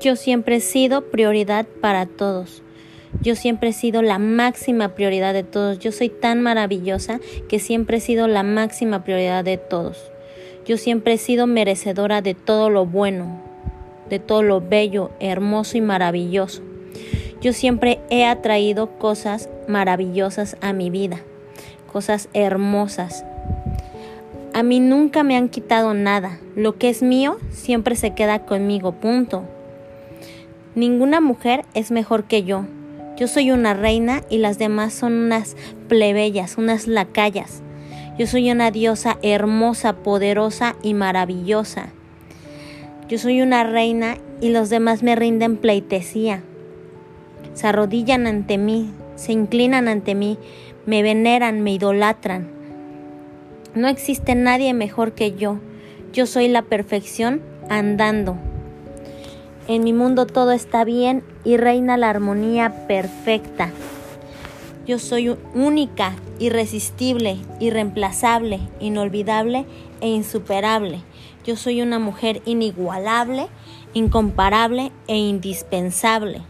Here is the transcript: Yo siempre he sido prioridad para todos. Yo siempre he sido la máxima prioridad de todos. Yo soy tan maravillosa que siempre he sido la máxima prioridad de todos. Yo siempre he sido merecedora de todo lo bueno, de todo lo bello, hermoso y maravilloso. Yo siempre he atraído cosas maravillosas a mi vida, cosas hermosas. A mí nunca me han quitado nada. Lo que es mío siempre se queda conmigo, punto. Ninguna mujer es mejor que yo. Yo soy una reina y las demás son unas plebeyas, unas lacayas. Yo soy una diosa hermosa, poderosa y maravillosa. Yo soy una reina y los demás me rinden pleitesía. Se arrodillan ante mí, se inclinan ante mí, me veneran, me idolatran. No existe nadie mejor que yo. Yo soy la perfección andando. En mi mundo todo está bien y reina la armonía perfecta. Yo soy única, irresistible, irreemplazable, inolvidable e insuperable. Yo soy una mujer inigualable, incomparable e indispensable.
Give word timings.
Yo 0.00 0.16
siempre 0.16 0.56
he 0.56 0.60
sido 0.60 1.10
prioridad 1.10 1.66
para 1.82 2.06
todos. 2.06 2.62
Yo 3.20 3.34
siempre 3.34 3.68
he 3.68 3.72
sido 3.74 4.00
la 4.00 4.18
máxima 4.18 4.94
prioridad 4.94 5.34
de 5.34 5.42
todos. 5.42 5.78
Yo 5.78 5.92
soy 5.92 6.08
tan 6.08 6.40
maravillosa 6.40 7.20
que 7.50 7.58
siempre 7.58 7.98
he 7.98 8.00
sido 8.00 8.26
la 8.26 8.42
máxima 8.42 9.04
prioridad 9.04 9.44
de 9.44 9.58
todos. 9.58 10.10
Yo 10.64 10.78
siempre 10.78 11.14
he 11.14 11.18
sido 11.18 11.46
merecedora 11.46 12.22
de 12.22 12.32
todo 12.32 12.70
lo 12.70 12.86
bueno, 12.86 13.42
de 14.08 14.18
todo 14.18 14.42
lo 14.42 14.62
bello, 14.62 15.10
hermoso 15.20 15.76
y 15.76 15.82
maravilloso. 15.82 16.62
Yo 17.42 17.52
siempre 17.52 18.00
he 18.08 18.24
atraído 18.24 18.98
cosas 18.98 19.50
maravillosas 19.68 20.56
a 20.62 20.72
mi 20.72 20.88
vida, 20.88 21.20
cosas 21.92 22.30
hermosas. 22.32 23.22
A 24.54 24.62
mí 24.62 24.80
nunca 24.80 25.24
me 25.24 25.36
han 25.36 25.50
quitado 25.50 25.92
nada. 25.92 26.38
Lo 26.56 26.78
que 26.78 26.88
es 26.88 27.02
mío 27.02 27.36
siempre 27.50 27.96
se 27.96 28.14
queda 28.14 28.46
conmigo, 28.46 28.92
punto. 28.92 29.44
Ninguna 30.74 31.20
mujer 31.20 31.64
es 31.74 31.90
mejor 31.90 32.24
que 32.24 32.44
yo. 32.44 32.64
Yo 33.16 33.26
soy 33.26 33.50
una 33.50 33.74
reina 33.74 34.22
y 34.30 34.38
las 34.38 34.58
demás 34.58 34.94
son 34.94 35.12
unas 35.14 35.56
plebeyas, 35.88 36.58
unas 36.58 36.86
lacayas. 36.86 37.62
Yo 38.18 38.26
soy 38.26 38.50
una 38.50 38.70
diosa 38.70 39.18
hermosa, 39.22 39.96
poderosa 39.96 40.76
y 40.82 40.94
maravillosa. 40.94 41.88
Yo 43.08 43.18
soy 43.18 43.42
una 43.42 43.64
reina 43.64 44.16
y 44.40 44.50
los 44.50 44.70
demás 44.70 45.02
me 45.02 45.16
rinden 45.16 45.56
pleitesía. 45.56 46.42
Se 47.54 47.66
arrodillan 47.66 48.28
ante 48.28 48.56
mí, 48.56 48.92
se 49.16 49.32
inclinan 49.32 49.88
ante 49.88 50.14
mí, 50.14 50.38
me 50.86 51.02
veneran, 51.02 51.62
me 51.62 51.72
idolatran. 51.72 52.48
No 53.74 53.88
existe 53.88 54.34
nadie 54.34 54.72
mejor 54.72 55.12
que 55.12 55.32
yo. 55.32 55.58
Yo 56.12 56.26
soy 56.26 56.48
la 56.48 56.62
perfección 56.62 57.42
andando. 57.68 58.36
En 59.70 59.84
mi 59.84 59.92
mundo 59.92 60.26
todo 60.26 60.50
está 60.50 60.82
bien 60.82 61.22
y 61.44 61.56
reina 61.56 61.96
la 61.96 62.10
armonía 62.10 62.88
perfecta. 62.88 63.70
Yo 64.84 64.98
soy 64.98 65.36
única, 65.54 66.16
irresistible, 66.40 67.36
irreemplazable, 67.60 68.58
inolvidable 68.80 69.66
e 70.00 70.08
insuperable. 70.08 71.02
Yo 71.46 71.54
soy 71.54 71.82
una 71.82 72.00
mujer 72.00 72.42
inigualable, 72.46 73.46
incomparable 73.94 74.90
e 75.06 75.18
indispensable. 75.18 76.42